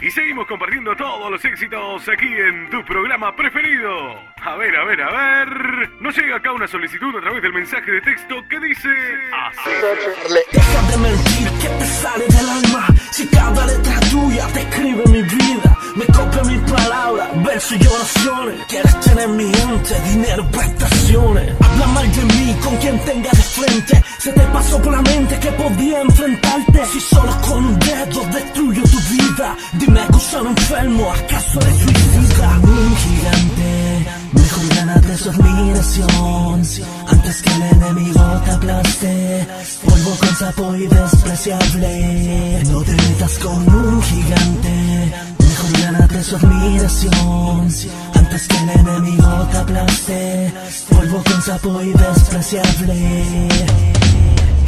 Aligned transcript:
Y 0.00 0.10
seguimos 0.10 0.46
compartiendo 0.46 0.94
todos 0.94 1.30
los 1.30 1.44
éxitos 1.44 2.08
aquí 2.08 2.26
en 2.26 2.70
tu 2.70 2.84
programa 2.84 3.34
preferido. 3.34 3.90
A 4.42 4.56
ver, 4.56 4.76
a 4.76 4.84
ver, 4.84 5.02
a 5.02 5.10
ver. 5.10 5.90
Nos 6.00 6.16
llega 6.16 6.36
acá 6.36 6.52
una 6.52 6.68
solicitud 6.68 7.16
a 7.16 7.20
través 7.20 7.42
del 7.42 7.52
mensaje 7.52 7.90
de 7.90 8.00
texto 8.00 8.36
que 8.48 8.60
dice 8.60 8.88
así. 9.32 9.70
Deja 10.52 10.82
de 10.90 10.96
mentir 10.98 11.50
que 11.60 11.68
te 11.68 11.86
sale 11.86 12.25
y 17.56 17.86
oraciones 17.86 18.66
Quieres 18.68 19.00
tener 19.00 19.28
mi 19.28 19.44
mente, 19.44 20.00
dinero, 20.10 20.46
prestaciones. 20.50 21.54
Habla 21.58 21.86
mal 21.86 22.14
de 22.14 22.24
mí 22.24 22.56
con 22.62 22.76
quien 22.76 22.98
tenga 23.00 23.30
de 23.30 23.42
frente. 23.42 24.04
Se 24.18 24.30
te 24.32 24.40
pasó 24.40 24.82
por 24.82 24.92
la 24.92 25.00
mente 25.00 25.38
que 25.40 25.50
podía 25.52 26.02
enfrentarte. 26.02 26.84
Si 26.92 27.00
solo 27.00 27.32
con 27.40 27.64
un 27.64 27.78
dedo 27.78 28.20
destruyo 28.26 28.82
tu 28.82 28.98
vida. 28.98 29.56
Dime, 29.72 30.00
acusado 30.00 30.48
enfermo, 30.48 31.10
¿acaso 31.10 31.60
eres 31.60 31.78
suicida? 31.78 32.60
Un 32.62 32.96
gigante 32.96 34.06
Mejor 34.32 34.74
gánate 34.76 35.16
su 35.16 35.30
admiración. 35.30 36.62
Antes 37.08 37.42
que 37.42 37.54
el 37.54 37.62
enemigo 37.62 38.42
te 38.44 38.50
aplaste 38.50 39.48
Polvo 39.82 40.16
con 40.18 40.36
sapo 40.36 40.76
y 40.76 40.86
despreciable. 40.86 42.62
No 42.70 42.82
te 42.82 42.92
metas 42.92 43.38
con 43.38 43.74
un 43.74 44.02
gigante 44.02 45.05
su 46.26 46.34
admiración. 46.34 47.68
Antes 48.14 48.48
que 48.48 48.56
el 48.56 48.70
enemigo 48.70 49.48
te 49.52 49.58
aplaste 49.58 50.54
Polvo 50.90 51.22
con 51.22 51.42
sapo 51.42 51.80
y 51.82 51.92
despreciable. 51.92 53.48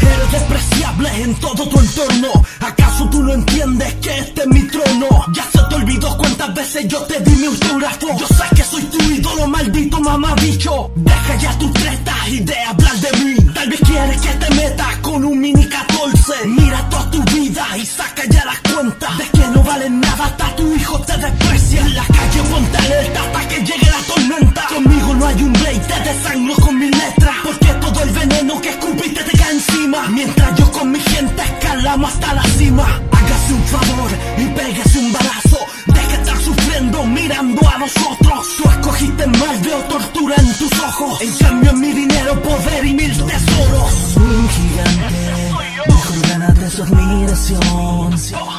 Eres 0.00 0.32
despreciable 0.32 1.22
en 1.22 1.34
todo 1.40 1.68
tu 1.68 1.80
entorno. 1.80 2.28
¿Acaso 2.60 3.08
tú 3.10 3.24
no 3.24 3.34
entiendes 3.34 3.92
que 3.94 4.18
este 4.18 4.42
es 4.42 4.46
mi 4.46 4.62
trono? 4.68 5.08
Ya 5.34 5.44
se 5.50 5.58
te 5.68 5.74
olvidó 5.74 6.16
cuántas 6.16 6.55
veces 6.55 6.86
yo 6.86 7.02
te 7.02 7.18
di 7.20 7.33
mi 7.33 7.46
autógrafo. 7.46 8.06
Yo 8.16 8.27
sé 8.28 8.44
que 8.55 8.62
soy 8.62 8.83
tu 8.84 9.02
ídolo, 9.02 9.48
maldito 9.48 10.00
mamabicho 10.00 10.92
Deja 10.94 11.36
ya 11.40 11.58
tus 11.58 11.72
tretas 11.72 12.28
y 12.28 12.38
de 12.38 12.56
hablar 12.56 12.96
de 12.98 13.24
mí. 13.24 13.34
Tal 13.52 13.68
vez 13.68 13.80
quieres 13.80 14.20
que 14.20 14.33
te 14.34 14.55
metas 14.55 14.96
con 14.98 15.24
un 15.24 15.40
mini 15.40 15.66
14 15.66 16.46
Mira 16.46 16.88
toda 16.88 17.11
tu 17.11 17.22
vida 17.24 17.66
y 17.77 17.84
saca 17.84 18.17
hasta 32.06 32.34
la 32.34 32.44
cima. 32.58 32.86
Hágase 33.12 33.52
un 33.52 33.64
favor 33.64 34.10
y 34.38 34.44
pégase 34.46 34.98
un 34.98 35.12
balazo. 35.12 35.58
Deja 35.86 36.08
de 36.08 36.14
estar 36.14 36.38
sufriendo 36.38 37.05
mirando 37.05 37.68
a 37.68 37.78
nosotros 37.78 38.28
Tú 38.58 38.68
escogiste 38.68 39.27
mal, 39.27 39.60
veo 39.62 39.78
tortura 39.84 40.34
en 40.36 40.52
tus 40.55 40.72
ojos. 40.80 41.20
En 41.20 41.32
cambio 41.36 41.70
en 41.70 41.80
mi 41.80 41.92
dinero, 41.92 42.42
poder 42.42 42.84
y 42.84 42.94
mil 42.94 43.10
tesoros. 43.10 44.16
Un 44.16 44.48
gigante, 44.48 45.32
mejor 45.86 46.28
gánate 46.28 46.70
su 46.70 46.82
admiración. 46.82 48.12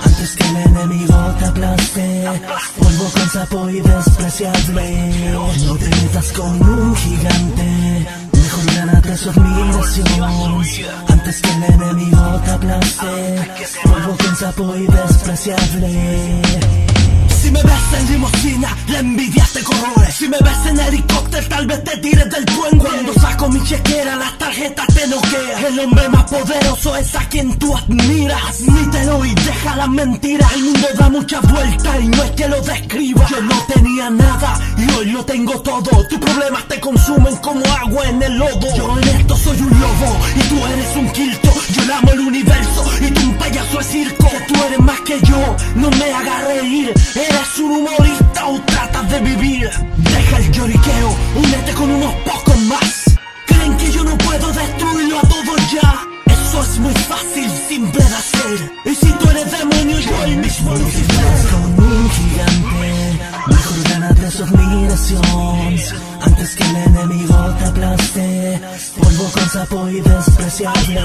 Antes 0.03 0.35
que 0.35 0.47
el 0.47 0.57
enemigo 0.57 1.35
te 1.37 1.45
aplaste. 1.45 2.23
Polvo 2.79 3.11
con 3.11 3.29
sapo 3.29 3.69
y 3.69 3.81
despreciable. 3.81 5.33
No 5.65 5.75
te 5.75 5.89
metas 5.89 6.31
con 6.31 6.61
un 6.61 6.95
gigante 6.95 7.68
Su 9.17 9.31
Antes 11.07 11.41
que 11.41 11.49
el 11.49 11.63
enemigo 11.63 12.41
te 12.45 12.52
aplaste 12.52 13.65
Polvo 13.83 14.15
con 14.15 14.35
sapo 14.35 14.75
y 14.75 14.85
despreciable 14.85 16.41
si 17.50 17.53
me 17.53 17.64
ves 17.64 18.00
en 18.00 18.11
limosina, 18.11 18.78
la 18.89 19.00
envidia 19.00 19.47
te 19.53 19.64
corroe 19.64 20.11
Si 20.11 20.28
me 20.28 20.38
ves 20.38 20.65
en 20.67 20.80
helicóptero, 20.80 21.48
tal 21.48 21.65
vez 21.65 21.83
te 21.83 21.98
tires 21.98 22.30
del 22.30 22.45
puente 22.45 22.77
Cuando 22.77 23.14
saco 23.14 23.49
mi 23.49 23.64
chequera, 23.64 24.15
las 24.15 24.37
tarjetas 24.37 24.86
te 24.87 25.08
noquea. 25.08 25.67
El 25.67 25.80
hombre 25.80 26.09
más 26.09 26.23
poderoso 26.26 26.95
es 26.95 27.15
a 27.15 27.27
quien 27.30 27.58
tú 27.58 27.76
admiras. 27.76 28.61
Admítelo 28.61 29.26
y 29.26 29.33
deja 29.33 29.76
las 29.76 29.89
mentiras 29.89 30.54
El 30.54 30.64
mundo 30.64 30.88
da 30.98 31.09
muchas 31.09 31.42
vueltas 31.52 31.95
y 32.02 32.08
no 32.08 32.23
es 32.23 32.32
que 32.32 32.48
lo 32.48 32.61
describa. 32.61 33.27
Yo 33.30 33.42
no 33.42 33.65
tenía 33.73 34.09
nada 34.11 34.59
y 34.77 34.92
hoy 34.92 35.05
lo 35.08 35.26
tengo 35.26 35.59
todo. 35.61 36.08
Tus 36.08 36.20
problemas 36.20 36.67
te 36.67 36.80
consumen 36.80 37.36
como 37.38 37.65
agua 37.65 38.09
en 38.09 38.21
el 38.21 38.38
lodo. 38.38 38.76
Yo 38.76 38.95
en 38.99 39.08
esto 39.08 39.36
soy 39.36 39.59
un 39.59 39.80
lobo 39.80 40.20
y 40.36 40.42
tú 40.42 40.65
eres 40.67 40.95
un 40.95 41.09
quilto. 41.11 41.49
Yo 41.73 41.95
amo 41.95 42.11
el 42.11 42.20
universo 42.20 42.86
y 43.02 43.11
tú 43.11 43.21
un 43.21 43.38
payaso 43.38 43.77
de 43.80 43.83
circo 43.83 44.18
Tú 44.48 44.64
eres 44.64 44.80
más 44.80 45.00
que 45.02 45.20
yo, 45.22 45.55
no 45.76 45.89
me 45.92 46.11
hagas 46.14 46.44
reír. 46.48 46.94
¿Eres 47.16 47.60
un 47.60 47.72
humorista 47.72 48.48
o 48.48 48.61
tratas 48.61 49.11
de 49.11 49.20
vivir? 49.20 49.70
Deja 49.98 50.38
el 50.38 50.52
lloriqueo, 50.52 51.16
únete 51.36 51.73
con 51.73 51.89
unos 51.89 52.14
pocos 52.26 52.58
más. 52.61 53.17
¿Creen 53.48 53.77
que 53.77 53.92
yo 53.92 54.04
no 54.04 54.17
puedo 54.17 54.48
destruirlo 54.52 55.20
a 55.20 55.22
todos 55.22 55.72
ya? 55.72 56.08
Eso 56.26 56.61
es 56.64 56.80
muy 56.80 56.94
fácil, 56.94 57.52
simple 57.67 58.04
de 58.04 58.16
hacer. 58.16 58.72
Y 58.86 58.95
si 58.95 59.11
tú 59.14 59.30
eres 59.30 59.52
demonio, 59.52 60.00
yo 60.00 60.23
el 60.23 60.38
mismo 60.38 60.76
Lucifer 60.76 61.26
Con 61.52 61.86
un 61.86 62.10
gigante, 62.10 63.20
mejor 63.48 63.89
gánate 63.89 64.32
su 64.32 64.44
admiración 64.44 65.76
Antes 66.21 66.56
que 66.56 66.64
el 66.64 66.76
enemigo 66.76 67.56
te 67.60 67.66
aplaste 67.66 68.61
Polvo 69.00 69.32
con 69.32 69.50
sapo 69.50 69.89
y 69.89 70.02
despreciable. 70.02 71.02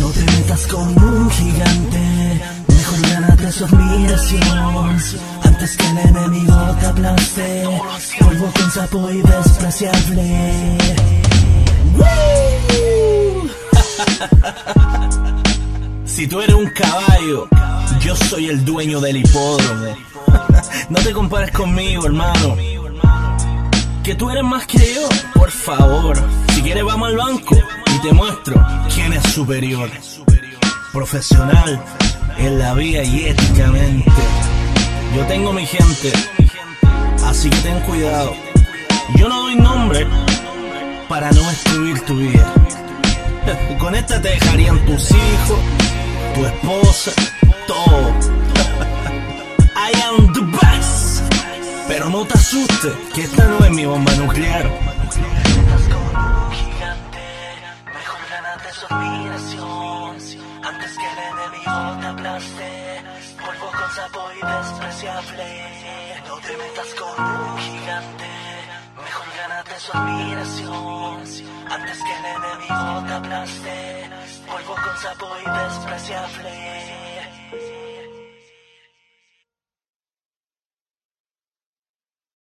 No 0.00 0.08
te 0.10 0.20
metas 0.20 0.66
con 0.66 1.02
un 1.02 1.30
gigante 1.30 2.13
su 3.54 3.64
admiración 3.64 4.42
Antes 5.44 5.76
que 5.76 5.86
el 5.86 5.98
enemigo 5.98 6.76
te 6.80 6.86
aplaste 6.86 7.64
Polvo 8.18 8.50
con 8.52 8.70
sapo 8.70 9.10
y 9.10 9.22
despreciable. 9.22 10.78
Si 16.04 16.28
tú 16.28 16.40
eres 16.40 16.54
un 16.54 16.68
caballo, 16.68 17.48
yo 18.00 18.14
soy 18.14 18.48
el 18.48 18.64
dueño 18.64 19.00
del 19.00 19.16
hipódromo. 19.16 19.96
No 20.88 21.00
te 21.00 21.12
compares 21.12 21.50
conmigo, 21.50 22.06
hermano. 22.06 22.56
Que 24.04 24.14
tú 24.14 24.30
eres 24.30 24.44
más 24.44 24.64
que 24.66 24.78
yo, 24.78 25.08
por 25.34 25.50
favor. 25.50 26.16
Si 26.54 26.62
quieres 26.62 26.84
vamos 26.84 27.08
al 27.08 27.16
banco 27.16 27.56
y 27.94 27.98
te 28.00 28.12
muestro 28.12 28.64
quién 28.94 29.12
es 29.12 29.24
superior. 29.32 29.90
Profesional 30.92 31.82
en 32.38 32.58
la 32.58 32.74
vida 32.74 33.02
y 33.02 33.26
éticamente. 33.26 34.10
Yo 35.16 35.24
tengo 35.26 35.52
mi 35.52 35.66
gente, 35.66 36.12
así 37.24 37.48
que 37.50 37.56
ten 37.58 37.80
cuidado. 37.80 38.34
Yo 39.16 39.28
no 39.28 39.42
doy 39.42 39.56
nombre 39.56 40.06
para 41.08 41.30
no 41.30 41.48
destruir 41.48 42.00
tu 42.00 42.16
vida. 42.16 42.52
Con 43.78 43.94
esta 43.94 44.20
te 44.20 44.30
dejarían 44.30 44.78
tus 44.86 45.10
hijos, 45.10 45.58
tu 46.34 46.44
esposa, 46.46 47.12
todo. 47.66 48.12
I 49.76 49.92
am 50.06 50.32
the 50.32 50.40
best. 50.40 51.22
Pero 51.86 52.08
no 52.08 52.24
te 52.24 52.34
asustes, 52.34 52.92
que 53.14 53.22
esta 53.22 53.46
no 53.46 53.64
es 53.64 53.70
mi 53.70 53.84
bomba 53.84 54.12
nuclear. 54.14 54.64
Mejor 57.84 58.20
gánate 58.30 58.72
su 58.72 58.86
Antes 60.66 60.96
que 60.96 61.06
el 61.12 61.18
enemigo 61.18 62.00
te 62.00 62.06
aplaste 62.06 63.02
Polvo 63.38 63.70
con 63.70 63.90
sapo 63.90 64.22
y 64.32 64.46
despreciable. 64.46 65.46
No 66.26 66.36
te 66.38 66.56
metas 66.56 66.94
con 66.98 67.24
un 67.24 67.58
gigante 67.58 68.30
Mejor 68.96 69.26
gánate 69.36 69.78
su 69.78 69.96
admiración. 69.96 71.20
Antes 71.70 71.98
que 72.04 72.14
el 72.18 72.24
enemigo 72.36 73.04
te 73.06 73.12
aplaste 73.12 74.10
Polvo 74.46 74.74
con 74.74 74.96
sapo 74.98 75.28
y 75.44 75.50
despreciable 75.64 77.03